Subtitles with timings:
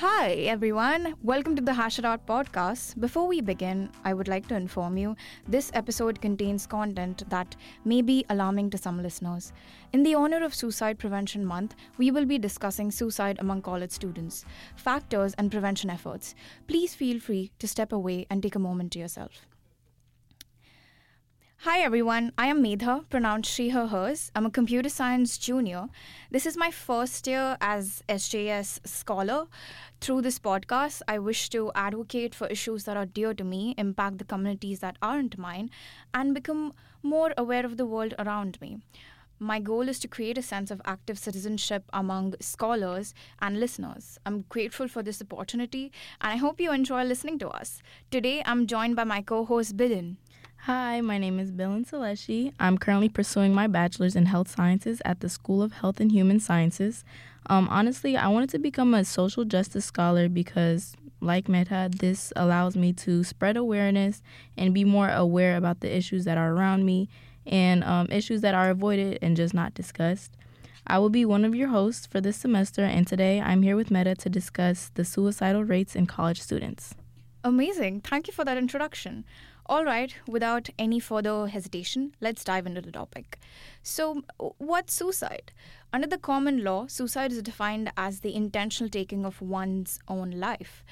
[0.00, 1.14] Hi, everyone.
[1.22, 2.98] Welcome to the Hash It Out podcast.
[2.98, 5.14] Before we begin, I would like to inform you
[5.46, 9.52] this episode contains content that may be alarming to some listeners.
[9.92, 14.46] In the honor of Suicide Prevention Month, we will be discussing suicide among college students,
[14.74, 16.34] factors, and prevention efforts.
[16.66, 19.49] Please feel free to step away and take a moment to yourself.
[21.64, 24.32] Hi everyone, I am Medha, pronounced she, her, hers.
[24.34, 25.88] I'm a computer science junior.
[26.30, 29.44] This is my first year as SJS scholar.
[30.00, 34.16] Through this podcast, I wish to advocate for issues that are dear to me, impact
[34.16, 35.68] the communities that aren't mine,
[36.14, 36.72] and become
[37.02, 38.78] more aware of the world around me.
[39.38, 44.18] My goal is to create a sense of active citizenship among scholars and listeners.
[44.24, 45.92] I'm grateful for this opportunity
[46.22, 47.82] and I hope you enjoy listening to us.
[48.10, 50.16] Today, I'm joined by my co host, Billen.
[50.64, 52.52] Hi, my name is Bill Saleshi.
[52.60, 56.38] I'm currently pursuing my bachelor's in health sciences at the School of Health and Human
[56.38, 57.02] Sciences.
[57.46, 62.76] Um, honestly, I wanted to become a social justice scholar because, like Medha, this allows
[62.76, 64.20] me to spread awareness
[64.58, 67.08] and be more aware about the issues that are around me
[67.46, 70.36] and um, issues that are avoided and just not discussed.
[70.86, 73.88] I will be one of your hosts for this semester, and today I'm here with
[73.88, 76.94] Medha to discuss the suicidal rates in college students.
[77.42, 78.02] Amazing.
[78.02, 79.24] Thank you for that introduction.
[79.70, 83.38] All right, without any further hesitation, let's dive into the topic.
[83.84, 84.24] So,
[84.58, 85.52] what's suicide?
[85.92, 90.82] Under the common law, suicide is defined as the intentional taking of one's own life.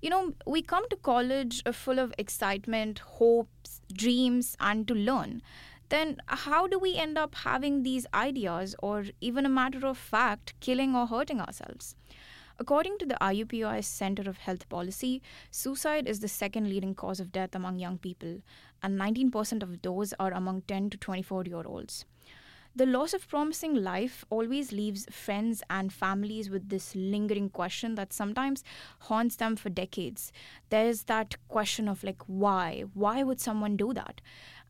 [0.00, 5.42] You know, we come to college full of excitement, hopes, dreams, and to learn.
[5.88, 10.54] Then, how do we end up having these ideas, or even a matter of fact,
[10.60, 11.96] killing or hurting ourselves?
[12.60, 17.32] According to the IUPUI Center of Health Policy, suicide is the second leading cause of
[17.32, 18.42] death among young people,
[18.82, 22.04] and 19% of those are among 10 to 24 year olds.
[22.76, 28.12] The loss of promising life always leaves friends and families with this lingering question that
[28.12, 28.62] sometimes
[28.98, 30.30] haunts them for decades.
[30.68, 32.84] There's that question of, like, why?
[32.92, 34.20] Why would someone do that?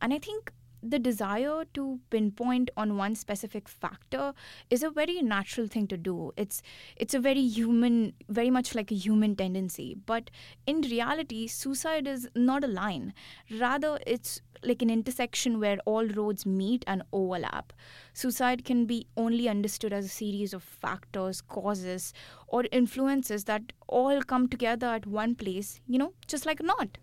[0.00, 4.32] And I think the desire to pinpoint on one specific factor
[4.70, 6.32] is a very natural thing to do.
[6.36, 6.62] It's
[6.96, 9.96] it's a very human very much like a human tendency.
[10.06, 10.30] But
[10.66, 13.14] in reality suicide is not a line.
[13.58, 17.72] Rather it's like an intersection where all roads meet and overlap.
[18.12, 22.12] Suicide can be only understood as a series of factors causes
[22.46, 26.98] or influences that all come together at one place you know just like a knot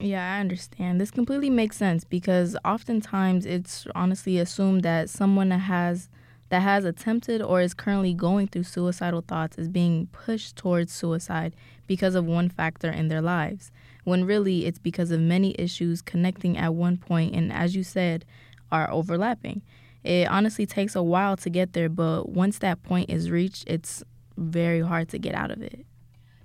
[0.00, 1.00] yeah, I understand.
[1.00, 6.08] This completely makes sense because oftentimes it's honestly assumed that someone that has
[6.48, 11.54] that has attempted or is currently going through suicidal thoughts is being pushed towards suicide
[11.86, 13.70] because of one factor in their lives,
[14.04, 18.26] when really it's because of many issues connecting at one point and as you said,
[18.70, 19.62] are overlapping.
[20.04, 24.02] It honestly takes a while to get there, but once that point is reached, it's
[24.36, 25.86] very hard to get out of it.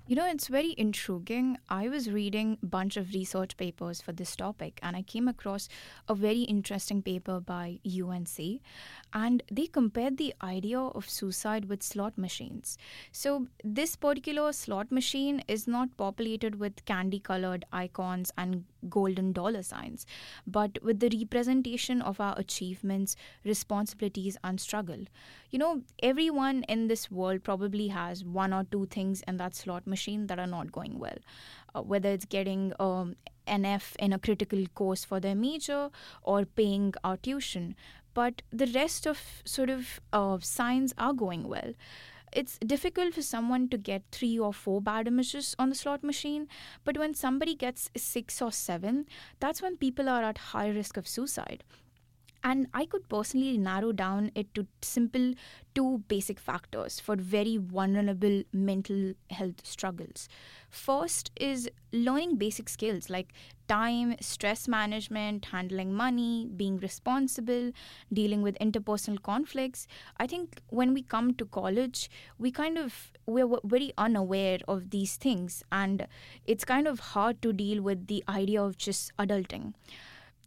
[0.08, 1.58] You know, it's very intriguing.
[1.68, 5.68] I was reading a bunch of research papers for this topic and I came across
[6.08, 8.62] a very interesting paper by UNC
[9.12, 12.78] and they compared the idea of suicide with slot machines.
[13.12, 19.62] So, this particular slot machine is not populated with candy colored icons and golden dollar
[19.62, 20.06] signs,
[20.46, 25.04] but with the representation of our achievements, responsibilities, and struggle.
[25.50, 29.86] You know, everyone in this world probably has one or two things in that slot
[29.86, 31.18] machine that are not going well,
[31.74, 35.90] uh, whether it's getting um, an F in a critical course for their major
[36.22, 37.74] or paying our tuition.
[38.14, 41.72] But the rest of sort of uh, signs are going well
[42.38, 46.46] it's difficult for someone to get three or four bad images on the slot machine,
[46.84, 49.06] but when somebody gets six or seven,
[49.40, 51.64] that's when people are at high risk of suicide.
[52.44, 55.34] And I could personally narrow down it to simple
[55.74, 60.28] two basic factors for very vulnerable mental health struggles.
[60.70, 63.32] First is learning basic skills like
[63.66, 67.72] time, stress management, handling money, being responsible,
[68.12, 69.86] dealing with interpersonal conflicts.
[70.18, 72.08] I think when we come to college,
[72.38, 76.06] we kind of we're very unaware of these things and
[76.46, 79.74] it's kind of hard to deal with the idea of just adulting.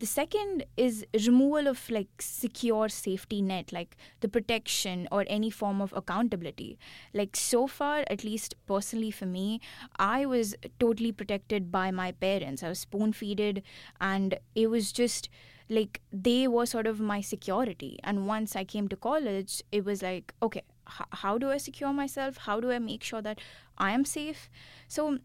[0.02, 5.80] The second is removal of like secure safety net, like the protection or any form
[5.80, 6.80] of accountability.
[7.14, 9.62] Like so far, at least personally for me,
[9.98, 12.64] I was totally protected by my parents.
[12.64, 13.62] I was spoon feeded,
[14.02, 15.30] and it was just
[15.70, 18.00] like they were sort of my security.
[18.04, 21.94] And once I came to college, it was like, okay, h- how do I secure
[21.94, 22.38] myself?
[22.38, 23.40] How do I make sure that
[23.78, 24.50] I am safe?
[24.88, 25.20] So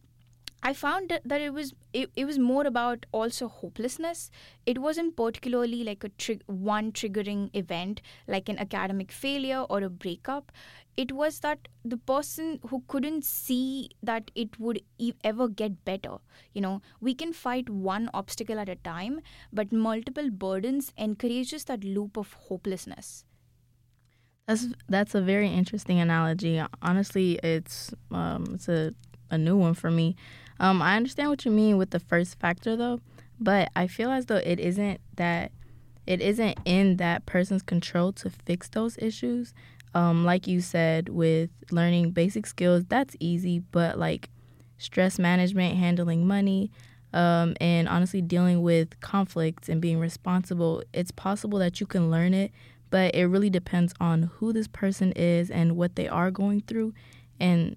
[0.62, 4.30] I found that, it was it, it was more about also hopelessness.
[4.64, 9.88] It wasn't particularly like a tri- one triggering event like an academic failure or a
[9.90, 10.50] breakup.
[10.96, 16.16] It was that the person who couldn't see that it would e- ever get better.
[16.52, 19.20] You know, we can fight one obstacle at a time,
[19.52, 23.24] but multiple burdens encourages that loop of hopelessness.
[24.46, 26.62] That's that's a very interesting analogy.
[26.80, 28.94] Honestly, it's um, it's a,
[29.30, 30.14] a new one for me.
[30.58, 33.00] Um, I understand what you mean with the first factor though,
[33.38, 35.52] but I feel as though it isn't that
[36.06, 39.52] it isn't in that person's control to fix those issues.
[39.94, 44.30] Um, like you said, with learning basic skills, that's easy, but like
[44.78, 46.70] stress management, handling money,
[47.12, 52.34] um, and honestly dealing with conflicts and being responsible, it's possible that you can learn
[52.34, 52.52] it,
[52.90, 56.92] but it really depends on who this person is and what they are going through.
[57.40, 57.76] And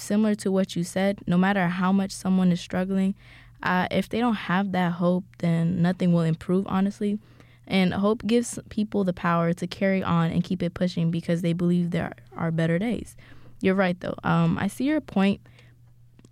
[0.00, 3.14] similar to what you said, no matter how much someone is struggling,
[3.62, 7.18] uh, if they don't have that hope, then nothing will improve, honestly.
[7.66, 11.52] And hope gives people the power to carry on and keep it pushing because they
[11.52, 13.16] believe there are better days.
[13.60, 14.16] You're right, though.
[14.24, 15.40] Um, I see your point,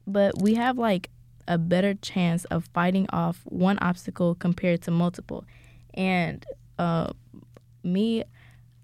[0.06, 1.10] but we have like
[1.46, 5.44] a better chance of fighting off one obstacle compared to multiple.
[5.94, 6.44] And
[6.78, 7.12] uh,
[7.84, 8.24] me,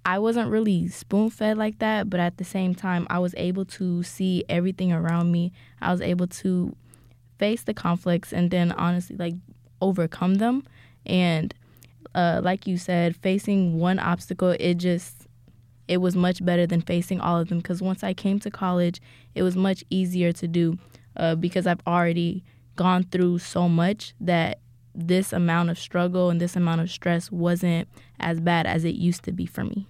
[0.07, 3.65] I wasn't really spoon fed like that, but at the same time, I was able
[3.67, 5.53] to see everything around me.
[5.81, 6.77] I was able to
[7.39, 9.35] face the conflicts and then honestly, like,
[9.81, 10.65] overcome them.
[11.07, 11.55] And
[12.15, 15.27] uh, like you said, facing one obstacle, it just,
[15.89, 19.01] it was much better than facing all of them because once I came to college,
[19.35, 20.79] it was much easier to do
[21.17, 22.45] uh, because I've already
[22.77, 24.59] gone through so much that
[24.95, 27.89] this amount of struggle and this amount of stress wasn't
[28.21, 29.89] as bad as it used to be for me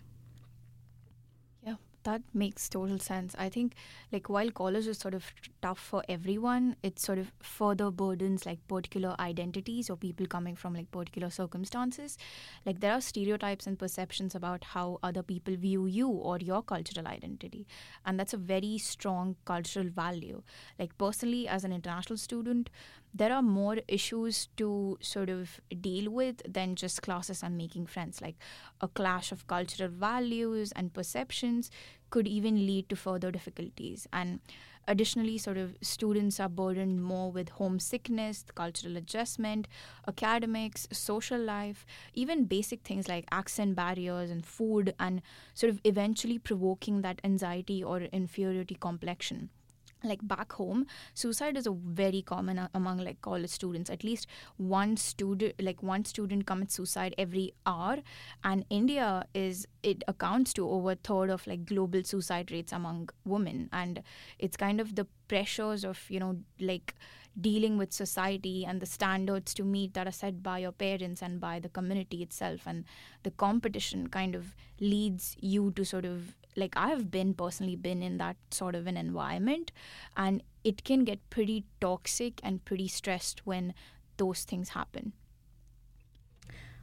[2.05, 3.35] that makes total sense.
[3.39, 3.75] I think,
[4.13, 8.67] like, while college is sort of tough for everyone, it sort of further burdens like
[8.69, 12.17] particular identities or people coming from like particular circumstances.
[12.65, 17.07] Like, there are stereotypes and perceptions about how other people view you or your cultural
[17.07, 17.67] identity,
[18.07, 20.43] and that's a very strong cultural value.
[20.79, 22.71] Like, personally, as an international student,
[23.15, 28.21] there are more issues to sort of deal with than just classes and making friends.
[28.21, 28.37] Like
[28.81, 31.71] a clash of cultural values and perceptions
[32.11, 34.09] could even lead to further difficulties.
[34.13, 34.41] And
[34.89, 39.69] additionally, sort of students are burdened more with homesickness, cultural adjustment,
[40.09, 45.23] academics, social life, even basic things like accent barriers and food, and
[45.55, 49.51] sort of eventually provoking that anxiety or inferiority complexion
[50.05, 53.91] like back home suicide is a very common uh, among like college students.
[53.91, 57.99] At least one student like one student commits suicide every hour
[58.43, 63.11] and india is it accounts to over a third of like global suicide rates among
[63.25, 63.69] women.
[63.73, 64.03] And
[64.39, 66.95] it's kind of the pressures of you know like
[67.41, 71.41] dealing with society and the standards to meet that are set by your parents and
[71.41, 72.61] by the community itself.
[72.67, 72.85] And
[73.25, 78.19] the competition kind of leads you to sort of like I've been personally been in
[78.19, 79.73] that sort of an environment
[80.17, 83.75] and it can get pretty toxic and pretty stressed when
[84.17, 85.13] those things happen.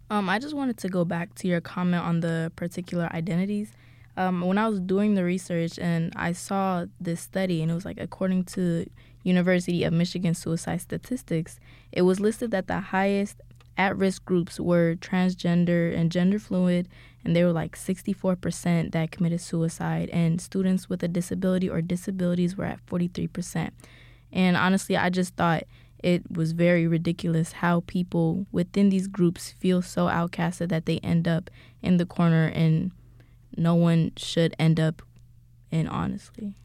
[0.09, 3.71] Um, I just wanted to go back to your comment on the particular identities.
[4.17, 7.85] Um, when I was doing the research and I saw this study, and it was
[7.85, 8.85] like according to
[9.23, 11.59] University of Michigan suicide statistics,
[11.93, 13.39] it was listed that the highest
[13.77, 16.89] at-risk groups were transgender and gender fluid
[17.23, 22.55] and they were like 64% that committed suicide, and students with a disability or disabilities
[22.55, 23.71] were at 43%.
[24.31, 25.63] And honestly, I just thought
[26.03, 31.27] it was very ridiculous how people within these groups feel so outcasted that they end
[31.27, 31.49] up
[31.81, 32.91] in the corner and
[33.55, 35.01] no one should end up
[35.69, 36.55] in honestly.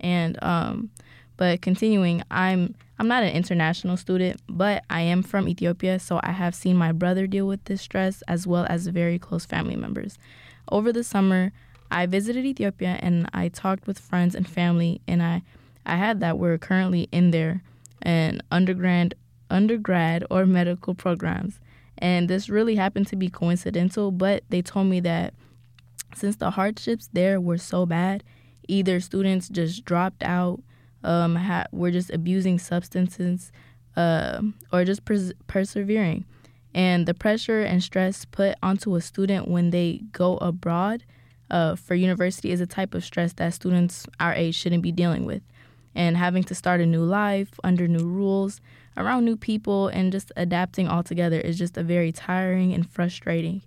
[0.00, 0.90] And um
[1.36, 6.32] but continuing, I'm I'm not an international student, but I am from Ethiopia, so I
[6.32, 10.18] have seen my brother deal with this stress as well as very close family members.
[10.70, 11.52] Over the summer,
[11.90, 15.42] I visited Ethiopia and I talked with friends and family, and I,
[15.84, 17.62] I had that we're currently in there
[18.00, 19.14] and undergrad,
[19.50, 21.58] undergrad or medical programs.
[21.98, 25.34] And this really happened to be coincidental, but they told me that
[26.14, 28.22] since the hardships there were so bad,
[28.68, 30.62] either students just dropped out
[31.04, 33.52] um, ha- we're just abusing substances
[33.96, 34.40] uh,
[34.72, 36.24] or just pers- persevering.
[36.74, 41.04] And the pressure and stress put onto a student when they go abroad
[41.50, 45.24] uh, for university is a type of stress that students our age shouldn't be dealing
[45.24, 45.42] with.
[45.94, 48.62] And having to start a new life under new rules,
[48.96, 53.62] around new people, and just adapting altogether is just a very tiring and frustrating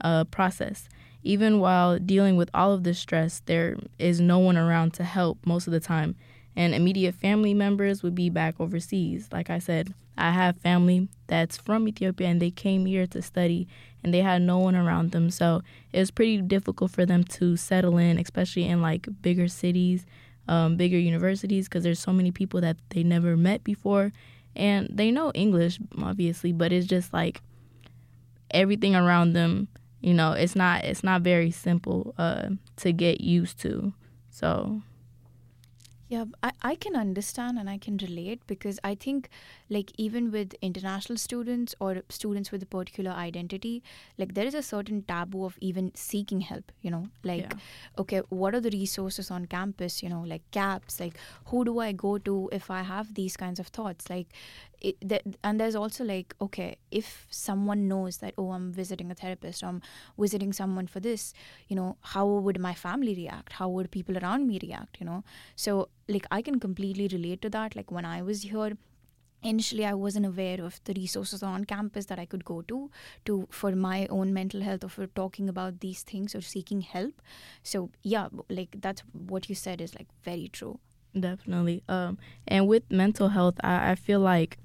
[0.00, 0.88] uh, process.
[1.22, 5.38] Even while dealing with all of this stress, there is no one around to help
[5.46, 6.16] most of the time
[6.56, 9.28] and immediate family members would be back overseas.
[9.32, 13.68] Like I said, I have family that's from Ethiopia and they came here to study
[14.02, 15.30] and they had no one around them.
[15.30, 20.06] So it was pretty difficult for them to settle in, especially in like bigger cities,
[20.48, 24.12] um, bigger universities, because there's so many people that they never met before.
[24.56, 27.40] And they know English, obviously, but it's just like
[28.50, 29.68] everything around them,
[30.00, 33.92] you know, it's not it's not very simple uh, to get used to.
[34.30, 34.82] So
[36.10, 39.28] yeah, I, I can understand and I can relate because I think,
[39.68, 43.84] like, even with international students or students with a particular identity,
[44.18, 47.06] like, there is a certain taboo of even seeking help, you know?
[47.22, 47.58] Like, yeah.
[47.96, 51.14] okay, what are the resources on campus, you know, like CAPS, like,
[51.44, 54.10] who do I go to if I have these kinds of thoughts?
[54.10, 54.26] Like,
[54.80, 59.14] it, that, and there's also like okay if someone knows that oh i'm visiting a
[59.14, 59.82] therapist or i'm
[60.18, 61.34] visiting someone for this
[61.68, 63.52] you know how would my family react?
[63.54, 65.24] How would people around me react you know?
[65.56, 67.76] So like i can completely relate to that.
[67.76, 68.76] Like when i was here
[69.42, 72.90] initially i wasn't aware of the resources on campus that i could go to
[73.24, 77.22] to for my own mental health or for talking about these things or seeking help.
[77.62, 80.78] So yeah like that's what you said is like very true.
[81.18, 81.82] Definitely.
[81.88, 84.58] Um and with mental health i, I feel like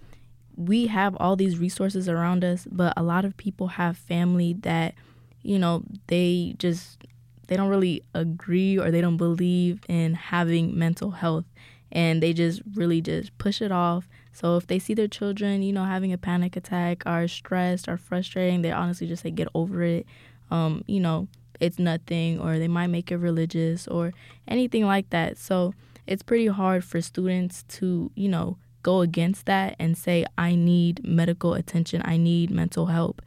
[0.56, 4.94] we have all these resources around us, but a lot of people have family that,
[5.42, 7.04] you know, they just
[7.48, 11.46] they don't really agree or they don't believe in having mental health
[11.92, 14.08] and they just really just push it off.
[14.34, 17.98] So if they see their children, you know, having a panic attack or stressed or
[17.98, 20.06] frustrating, they honestly just say get over it.
[20.52, 21.28] Um, you know,
[21.60, 24.14] it's nothing or they might make it religious or
[24.48, 25.38] anything like that.
[25.38, 25.74] So
[26.08, 31.04] it's pretty hard for students to, you know, go against that and say, I need
[31.04, 33.22] medical attention, I need mental help,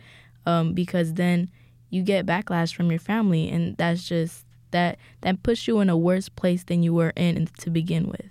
[0.47, 1.51] um, because then
[1.91, 5.97] you get backlash from your family, and that's just that that puts you in a
[5.97, 8.31] worse place than you were in to begin with.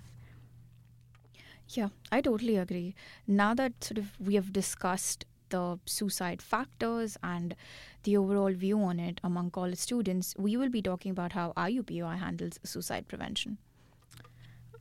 [1.68, 2.94] Yeah, I totally agree.
[3.26, 7.54] Now that sort of we have discussed the suicide factors and
[8.04, 12.18] the overall view on it among college students, we will be talking about how IUPUI
[12.18, 13.58] handles suicide prevention.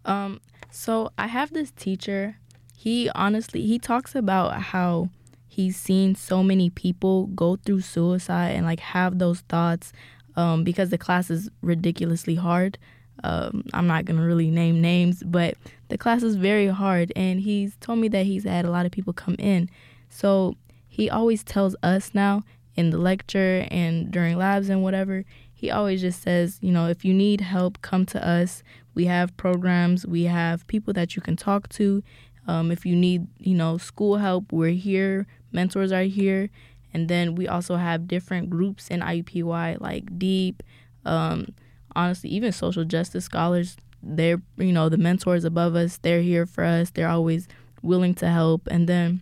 [0.08, 2.38] Um, so I have this teacher.
[2.76, 5.10] He honestly he talks about how
[5.48, 9.92] he's seen so many people go through suicide and like have those thoughts
[10.36, 12.78] um, because the class is ridiculously hard.
[13.24, 15.56] Um, I'm not gonna really name names, but
[15.90, 18.92] the class is very hard, and he's told me that he's had a lot of
[18.92, 19.70] people come in.
[20.10, 20.56] So
[20.88, 22.44] he always tells us now
[22.76, 25.26] in the lecture and during labs and whatever.
[25.54, 28.62] He always just says, you know, if you need help, come to us.
[28.98, 32.02] We have programs, we have people that you can talk to.
[32.48, 35.28] Um, if you need, you know, school help, we're here.
[35.52, 36.50] Mentors are here.
[36.96, 40.64] And then we also have different groups in IUPUI like DEEP,
[41.06, 41.54] um,
[41.96, 43.78] honestly, even social justice scholars.
[44.02, 46.90] They're, you know, the mentors above us, they're here for us.
[46.90, 47.48] They're always
[47.84, 48.68] willing to help.
[48.72, 49.22] And then,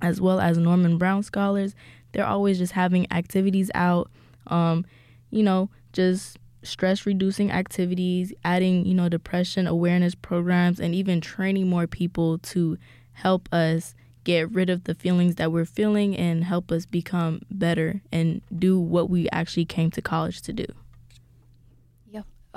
[0.00, 1.74] as well as Norman Brown scholars,
[2.12, 4.12] they're always just having activities out,
[4.46, 4.86] um,
[5.32, 11.68] you know, just stress reducing activities, adding, you know, depression awareness programs, and even training
[11.68, 12.78] more people to
[13.12, 18.02] help us get rid of the feelings that we're feeling and help us become better
[18.12, 20.66] and do what we actually came to college to do.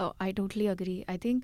[0.02, 1.06] Oh, I totally agree.
[1.08, 1.44] I think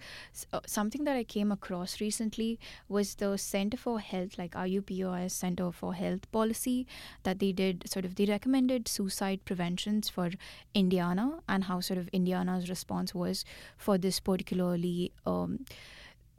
[0.51, 2.59] uh, something that I came across recently
[2.89, 6.87] was the Center for Health, like IUPUI's Center for Health policy,
[7.21, 10.31] that they did sort of, they recommended suicide preventions for
[10.73, 13.45] Indiana and how sort of Indiana's response was
[13.77, 15.11] for this particularly.
[15.27, 15.63] Um,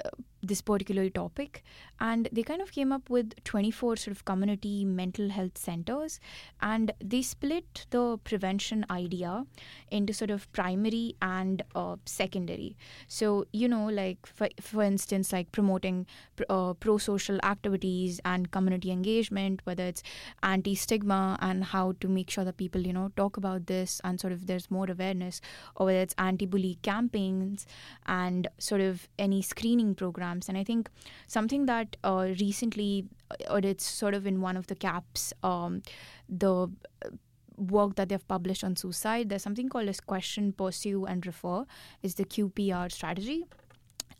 [0.04, 0.10] uh,
[0.42, 1.64] this particular topic
[2.00, 6.20] and they kind of came up with 24 sort of community mental health centers
[6.60, 9.44] and they split the prevention idea
[9.90, 12.76] into sort of primary and uh, secondary.
[13.08, 16.06] So you know like for, for instance like promoting
[16.48, 20.02] uh, pro-social activities and community engagement whether it's
[20.42, 24.32] anti-stigma and how to make sure that people you know talk about this and sort
[24.32, 25.40] of there's more awareness
[25.74, 27.66] or whether it's anti-bully campaigns
[28.06, 30.48] and sort of any screening program programs.
[30.48, 30.88] And I think
[31.26, 35.82] something that uh, recently, uh, or it's sort of in one of the caps, um,
[36.28, 36.68] the
[37.04, 37.10] uh,
[37.56, 41.64] work that they've published on suicide, there's something called as question, pursue, and refer,
[42.02, 43.44] is the QPR strategy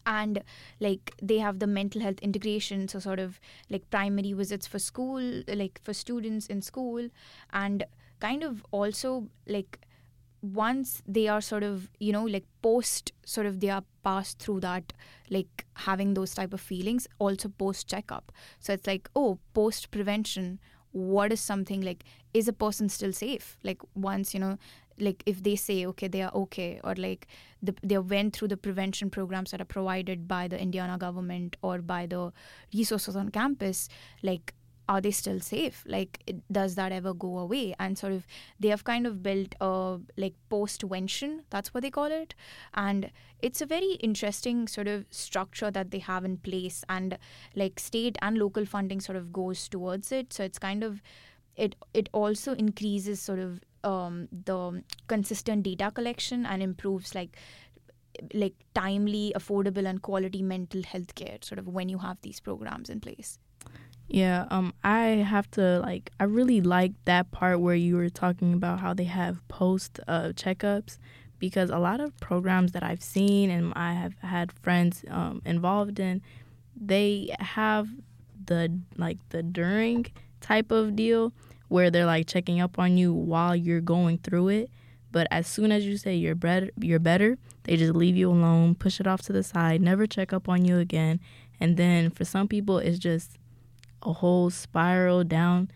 [0.07, 0.43] and
[0.81, 3.39] like they have the mental health integration so sort of
[3.69, 7.11] like primary visits for school like for students in school
[7.53, 7.85] and
[8.19, 9.81] kind of also like
[10.41, 14.61] once they are sort of you know like post sort of they are passed through
[14.61, 14.93] that
[15.31, 18.33] like having those type of feelings also post checkup.
[18.61, 20.61] So it's like oh post prevention
[20.93, 23.59] what is something like is a person still safe?
[23.63, 24.59] Like once you know
[25.01, 27.27] like if they say okay they are okay or like
[27.63, 31.79] the, they went through the prevention programs that are provided by the indiana government or
[31.79, 32.33] by the
[32.75, 33.89] resources on campus
[34.23, 34.55] like
[34.89, 35.85] are they still safe?
[35.87, 37.75] Like it, does that ever go away?
[37.79, 38.27] And sort of
[38.59, 42.35] they have kind of built a like postvention that's what they call it.
[42.75, 46.85] And it's a very interesting sort of structure that they have in place.
[46.89, 47.19] And
[47.55, 50.33] like state and local funding sort of goes towards it.
[50.33, 51.03] So it's kind of
[51.57, 57.37] it it also increases sort of um, the consistent data collection and improves like
[58.35, 62.91] like timely affordable and quality mental health care sort of when you have these programs
[62.91, 63.39] in place
[64.09, 66.11] yeah, um, I have to like.
[66.19, 70.33] I really like that part where you were talking about how they have post uh,
[70.35, 70.99] checkups,
[71.39, 76.01] because a lot of programs that I've seen and I have had friends um, involved
[76.01, 76.23] in,
[76.75, 77.89] they have
[78.47, 80.07] the like the during
[80.41, 81.33] type of deal
[81.69, 84.71] where they're like checking up on you while you're going through it.
[85.13, 88.75] But as soon as you say you're better, you're better, they just leave you alone,
[88.75, 91.21] push it off to the side, never check up on you again.
[91.61, 93.39] And then for some people, it's just
[94.03, 95.71] a whole spiral down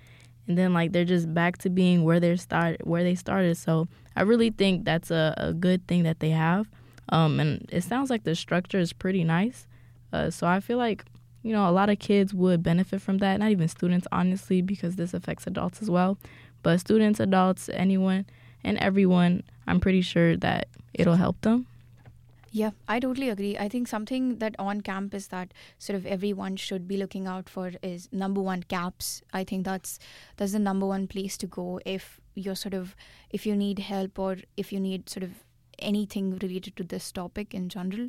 [0.47, 3.57] and then like they're just back to being where they started where they started.
[3.57, 6.69] So i really think that's a, a good thing that they have.
[7.09, 9.67] Um, and it sounds like the structure is pretty nice.
[10.13, 11.05] Uh, so i feel like
[11.43, 14.97] you know a lot of kids would benefit from that not even students honestly because
[14.97, 16.19] this affects adults as well.
[16.63, 18.27] But students adults anyone
[18.63, 21.67] and everyone i'm pretty sure that it'll help them
[22.55, 23.57] yeah, I totally agree.
[23.57, 27.73] I think something that on campus that sort of everyone should be looking out for
[27.83, 29.23] is number one CAPS.
[29.33, 29.99] I think that's
[30.37, 32.95] that's the number one place to go if you're sort of
[33.31, 35.31] if you need help or if you need sort of
[35.83, 38.09] anything related to this topic in general.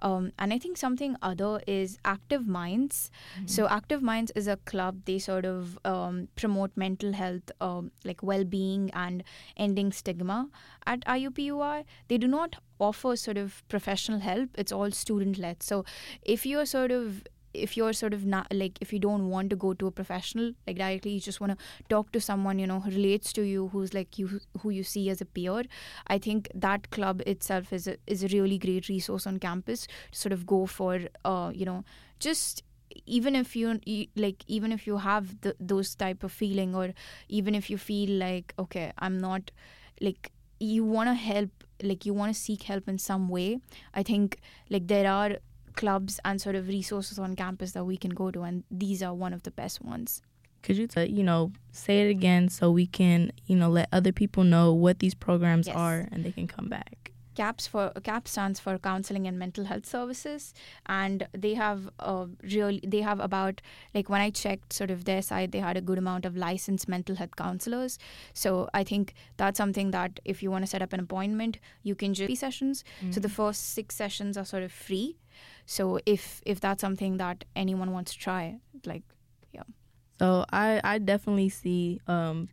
[0.00, 3.10] Um, and I think something other is Active Minds.
[3.36, 3.46] Mm-hmm.
[3.46, 5.02] So Active Minds is a club.
[5.04, 9.22] They sort of um, promote mental health, um, like well-being and
[9.56, 10.48] ending stigma
[10.86, 11.84] at IUPUI.
[12.08, 14.50] They do not offer sort of professional help.
[14.56, 15.62] It's all student-led.
[15.62, 15.84] So
[16.22, 19.56] if you're sort of if you're sort of not like if you don't want to
[19.56, 22.80] go to a professional like directly you just want to talk to someone you know
[22.80, 25.62] who relates to you who's like you who you see as a peer
[26.06, 30.18] i think that club itself is a, is a really great resource on campus to
[30.18, 31.84] sort of go for uh you know
[32.18, 32.62] just
[33.06, 33.80] even if you
[34.16, 36.92] like even if you have the, those type of feeling or
[37.28, 39.50] even if you feel like okay i'm not
[40.00, 41.50] like you want to help
[41.82, 43.58] like you want to seek help in some way
[43.94, 45.36] i think like there are
[45.80, 49.14] clubs and sort of resources on campus that we can go to, and these are
[49.14, 50.22] one of the best ones.
[50.62, 54.12] Could you, t- you know, say it again so we can, you know, let other
[54.12, 55.76] people know what these programs yes.
[55.76, 57.12] are and they can come back?
[57.40, 60.52] CAPS for CAP stands for Counseling and Mental Health Services,
[60.84, 63.62] and they have a real they have about
[63.94, 66.88] like when I checked sort of their side, they had a good amount of licensed
[66.88, 67.98] mental health counselors.
[68.34, 71.94] So I think that's something that if you want to set up an appointment, you
[71.94, 72.84] can just sessions.
[73.00, 73.12] Mm-hmm.
[73.12, 75.16] So the first six sessions are sort of free.
[75.66, 79.02] So if if that's something that anyone wants to try, like
[79.52, 79.62] yeah.
[80.18, 82.48] So I I definitely see um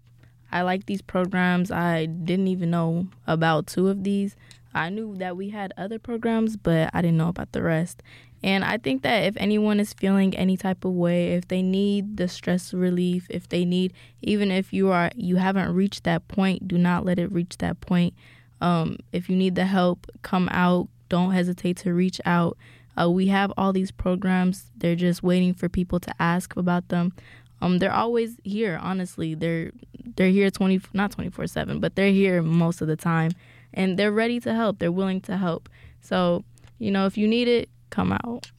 [0.52, 1.72] I like these programs.
[1.72, 4.36] I didn't even know about two of these.
[4.74, 8.04] I knew that we had other programs, but I didn't know about the rest.
[8.44, 12.18] And I think that if anyone is feeling any type of way, if they need
[12.18, 16.68] the stress relief, if they need, even if you are you haven't reached that point,
[16.68, 18.14] do not let it reach that point.
[18.62, 20.88] Um, if you need the help, come out.
[21.10, 22.58] Don't hesitate to reach out.
[23.00, 24.72] Uh, we have all these programs.
[24.76, 27.14] They're just waiting for people to ask about them.
[27.62, 28.80] Um, they're always here.
[28.82, 29.72] Honestly, they're
[30.16, 33.32] they're here twenty not twenty four seven, but they're here most of the time
[33.74, 34.80] and they're ready to help.
[34.80, 35.70] They're willing to help.
[36.02, 36.44] So,
[36.80, 38.52] you know, if you need it, come out.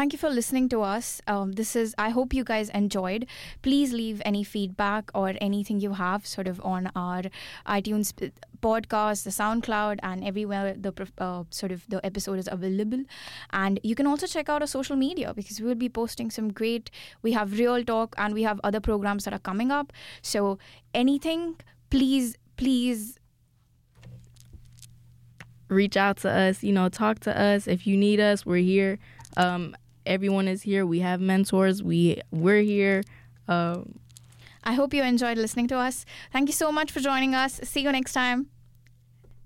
[0.00, 1.20] Thank you for listening to us.
[1.26, 3.26] Um, this is, I hope you guys enjoyed.
[3.60, 7.24] Please leave any feedback or anything you have sort of on our
[7.66, 8.14] iTunes
[8.62, 13.04] podcast, the SoundCloud, and everywhere the uh, sort of the episode is available.
[13.52, 16.50] And you can also check out our social media because we will be posting some
[16.50, 19.92] great, we have real talk and we have other programs that are coming up.
[20.22, 20.58] So
[20.94, 21.56] anything,
[21.90, 23.18] please, please
[25.68, 27.66] reach out to us, you know, talk to us.
[27.66, 28.98] If you need us, we're here.
[29.36, 30.86] Um, everyone is here.
[30.86, 31.82] We have mentors.
[31.82, 33.02] We we're here.
[33.48, 33.98] Um,
[34.62, 36.04] I hope you enjoyed listening to us.
[36.32, 37.60] Thank you so much for joining us.
[37.64, 38.48] See you next time.